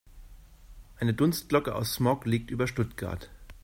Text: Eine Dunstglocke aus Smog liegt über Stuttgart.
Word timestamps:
Eine 0.99 1.13
Dunstglocke 1.13 1.75
aus 1.75 1.93
Smog 1.93 2.25
liegt 2.25 2.49
über 2.49 2.65
Stuttgart. 2.65 3.29